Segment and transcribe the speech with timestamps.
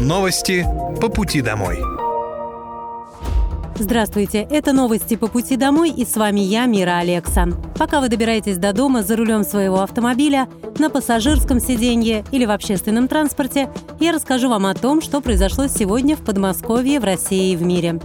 [0.00, 0.64] Новости
[1.00, 1.80] по пути домой.
[3.76, 7.48] Здравствуйте, это новости по пути домой и с вами я, Мира Алекса.
[7.76, 10.46] Пока вы добираетесь до дома за рулем своего автомобиля,
[10.78, 16.14] на пассажирском сиденье или в общественном транспорте, я расскажу вам о том, что произошло сегодня
[16.14, 17.98] в Подмосковье, в России и в мире.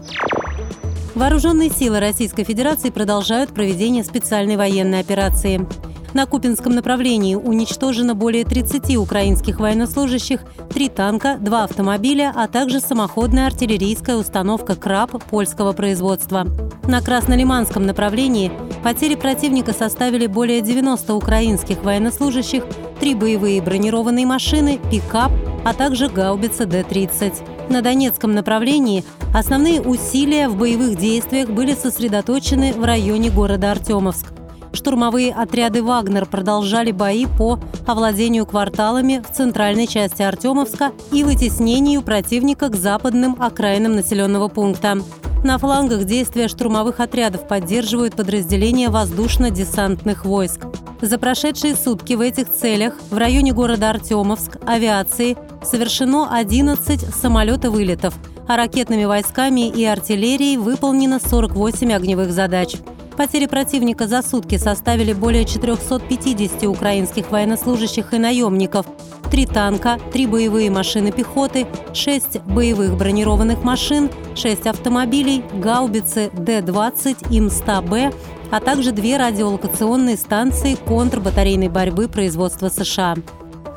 [1.13, 5.67] Вооруженные силы Российской Федерации продолжают проведение специальной военной операции.
[6.13, 10.41] На Купинском направлении уничтожено более 30 украинских военнослужащих,
[10.71, 16.45] три танка, два автомобиля, а также самоходная артиллерийская установка «Краб» польского производства.
[16.87, 18.51] На Краснолиманском направлении
[18.83, 22.63] потери противника составили более 90 украинских военнослужащих,
[22.99, 25.31] три боевые бронированные машины, пикап,
[25.65, 27.71] а также гаубица Д-30.
[27.71, 29.03] На Донецком направлении
[29.33, 34.27] основные усилия в боевых действиях были сосредоточены в районе города Артемовск
[34.73, 42.69] штурмовые отряды «Вагнер» продолжали бои по овладению кварталами в центральной части Артемовска и вытеснению противника
[42.69, 44.97] к западным окраинам населенного пункта.
[45.43, 50.67] На флангах действия штурмовых отрядов поддерживают подразделения воздушно-десантных войск.
[51.01, 58.13] За прошедшие сутки в этих целях в районе города Артемовск авиации совершено 11 самолета-вылетов,
[58.47, 62.77] а ракетными войсками и артиллерией выполнено 48 огневых задач.
[63.17, 68.87] Потери противника за сутки составили более 450 украинских военнослужащих и наемников,
[69.29, 78.13] три танка, три боевые машины пехоты, шесть боевых бронированных машин, шесть автомобилей, гаубицы Д-20 ИМ-100Б,
[78.51, 83.15] а также две радиолокационные станции контрбатарейной борьбы производства США.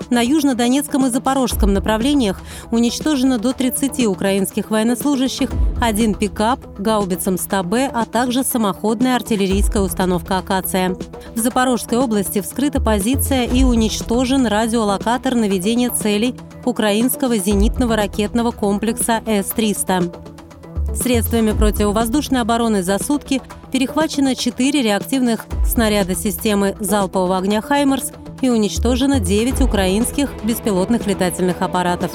[0.09, 2.41] На южно-донецком и запорожском направлениях
[2.71, 10.97] уничтожено до 30 украинских военнослужащих, один пикап, гаубицам 100Б, а также самоходная артиллерийская установка «Акация».
[11.35, 20.95] В Запорожской области вскрыта позиция и уничтожен радиолокатор наведения целей украинского зенитного ракетного комплекса С-300.
[20.95, 28.13] Средствами противовоздушной обороны за сутки перехвачено 4 реактивных снаряда системы залпового огня «Хаймерс»
[28.47, 32.13] и уничтожено 9 украинских беспилотных летательных аппаратов.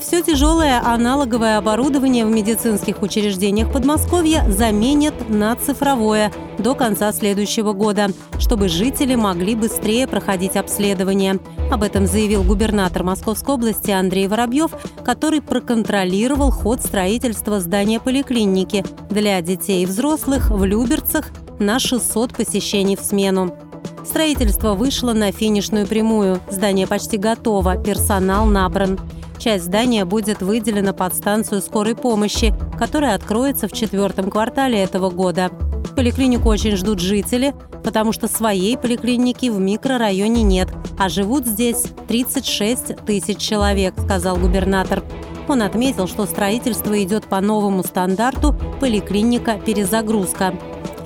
[0.00, 8.08] Все тяжелое аналоговое оборудование в медицинских учреждениях Подмосковья заменят на цифровое до конца следующего года,
[8.38, 11.38] чтобы жители могли быстрее проходить обследование.
[11.70, 14.70] Об этом заявил губернатор Московской области Андрей Воробьев,
[15.04, 21.26] который проконтролировал ход строительства здания поликлиники для детей и взрослых в Люберцах
[21.58, 23.67] на 600 посещений в смену.
[24.08, 26.40] Строительство вышло на финишную прямую.
[26.48, 28.98] Здание почти готово, персонал набран.
[29.36, 35.50] Часть здания будет выделена под станцию скорой помощи, которая откроется в четвертом квартале этого года.
[35.94, 37.54] Поликлинику очень ждут жители,
[37.84, 45.04] потому что своей поликлиники в микрорайоне нет, а живут здесь 36 тысяч человек, сказал губернатор.
[45.48, 50.54] Он отметил, что строительство идет по новому стандарту «Поликлиника-перезагрузка».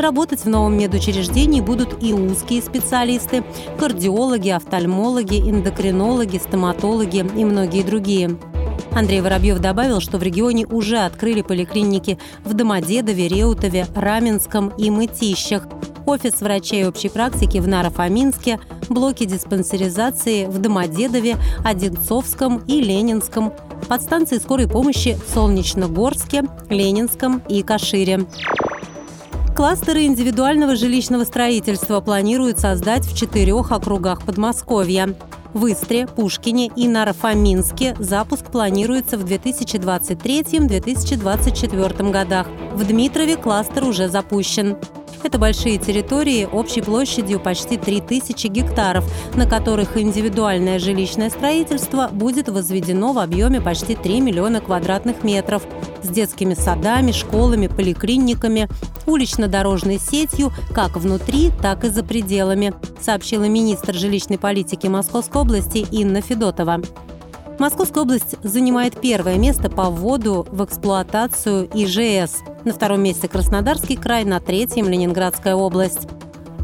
[0.03, 3.45] Работать в новом медучреждении будут и узкие специалисты–
[3.79, 8.37] кардиологи, офтальмологи, эндокринологи, стоматологи и многие другие.
[8.91, 15.69] Андрей Воробьев добавил, что в регионе уже открыли поликлиники в Домодедове, Реутове, Раменском и Мытищах,
[16.05, 18.59] офис врачей общей практики в Наро-Фоминске,
[18.89, 23.53] блоки диспансеризации в Домодедове, Одинцовском и Ленинском,
[23.89, 28.27] подстанции скорой помощи в Солнечногорске, Ленинском и Кашире.
[29.55, 35.15] Кластеры индивидуального жилищного строительства планируют создать в четырех округах Подмосковья.
[35.53, 42.47] В Истре, Пушкине и Нарафаминске запуск планируется в 2023-2024 годах.
[42.73, 44.79] В Дмитрове кластер уже запущен.
[45.23, 53.13] Это большие территории общей площадью почти 3000 гектаров, на которых индивидуальное жилищное строительство будет возведено
[53.13, 55.63] в объеме почти 3 миллиона квадратных метров
[56.03, 58.69] с детскими садами, школами, поликлиниками,
[59.07, 66.21] улично-дорожной сетью как внутри, так и за пределами, сообщила министр жилищной политики Московской области Инна
[66.21, 66.81] Федотова.
[67.59, 72.39] Московская область занимает первое место по вводу в эксплуатацию ИЖС.
[72.65, 76.09] На втором месте Краснодарский край, на третьем– Ленинградская область.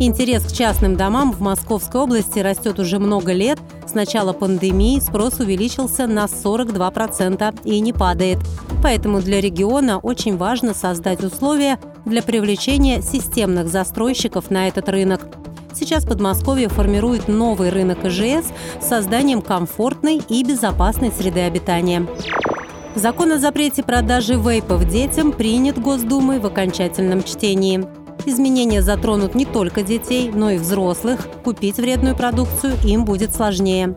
[0.01, 3.59] Интерес к частным домам в Московской области растет уже много лет.
[3.89, 8.39] С начала пандемии спрос увеличился на 42% и не падает.
[8.83, 15.23] Поэтому для региона очень важно создать условия для привлечения системных застройщиков на этот рынок.
[15.73, 18.49] Сейчас Подмосковье формирует новый рынок ИЖС
[18.79, 22.07] с созданием комфортной и безопасной среды обитания.
[22.95, 27.87] Закон о запрете продажи вейпов детям принят Госдумой в окончательном чтении.
[28.29, 31.27] Изменения затронут не только детей, но и взрослых.
[31.45, 33.97] Купить вредную продукцию им будет сложнее.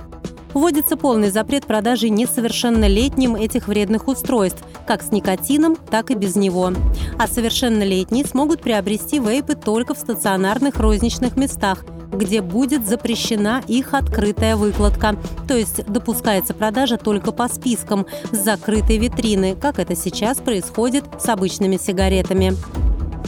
[0.54, 6.72] Вводится полный запрет продажи несовершеннолетним этих вредных устройств, как с никотином, так и без него.
[7.20, 11.84] А совершеннолетние смогут приобрести вейпы только в стационарных розничных местах,
[12.14, 15.18] где будет запрещена их открытая выкладка.
[15.46, 21.28] То есть допускается продажа только по спискам с закрытой витрины, как это сейчас происходит с
[21.28, 22.56] обычными сигаретами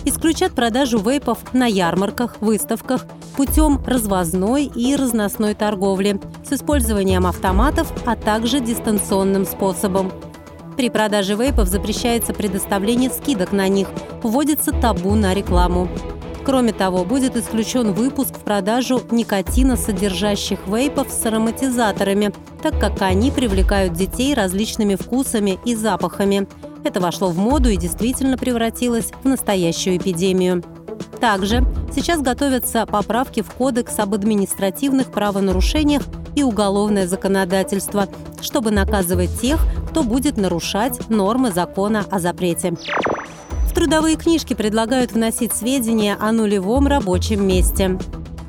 [0.06, 3.06] исключат продажу вейпов на ярмарках, выставках
[3.36, 10.12] путем развозной и разносной торговли с использованием автоматов, а также дистанционным способом.
[10.78, 13.88] При продаже вейпов запрещается предоставление скидок на них,
[14.24, 15.88] вводится табу на рекламу.
[16.46, 23.32] Кроме того, будет исключен выпуск в продажу никотина содержащих вейпов с ароматизаторами, так как они
[23.32, 26.48] привлекают детей различными вкусами и запахами.
[26.84, 30.64] Это вошло в моду и действительно превратилось в настоящую эпидемию.
[31.20, 31.66] Также
[31.96, 36.04] сейчас готовятся поправки в Кодекс об административных правонарушениях
[36.36, 38.08] и уголовное законодательство,
[38.42, 39.60] чтобы наказывать тех,
[39.90, 42.74] кто будет нарушать нормы закона о запрете.
[43.68, 47.98] В трудовые книжки предлагают вносить сведения о нулевом рабочем месте.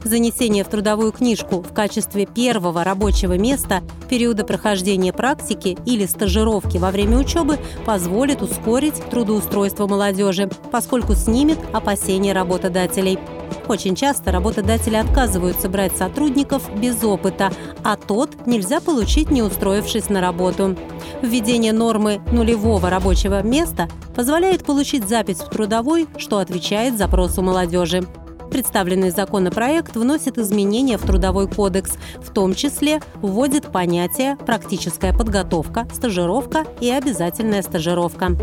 [0.04, 6.90] Занесение в трудовую книжку в качестве первого рабочего места периода прохождения практики или стажировки во
[6.90, 13.18] время учебы позволит ускорить трудоустройство молодежи, поскольку снимет опасения работодателей.
[13.66, 17.50] Очень часто работодатели отказываются брать сотрудников без опыта,
[17.82, 20.76] а тот нельзя получить, не устроившись на работу.
[21.22, 28.06] Введение нормы нулевого рабочего места позволяет получить запись в трудовой, что отвечает запросу молодежи.
[28.50, 36.64] Представленный законопроект вносит изменения в Трудовой кодекс, в том числе вводит понятия «практическая подготовка», «стажировка»
[36.80, 38.36] и «обязательная стажировка».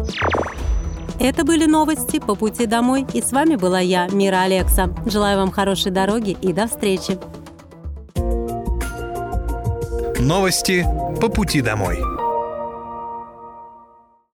[1.19, 4.89] Это были новости по пути домой, и с вами была я, Мира Алекса.
[5.05, 7.19] Желаю вам хорошей дороги и до встречи.
[10.19, 10.83] Новости
[11.21, 12.10] по пути домой.